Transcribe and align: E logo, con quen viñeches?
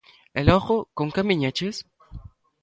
E 0.39 0.41
logo, 0.49 0.75
con 0.97 1.07
quen 1.13 1.29
viñeches? 1.31 1.75